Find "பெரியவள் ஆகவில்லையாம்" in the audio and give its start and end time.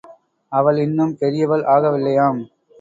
1.17-2.41